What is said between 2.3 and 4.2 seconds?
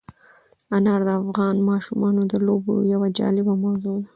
د لوبو یوه جالبه موضوع ده.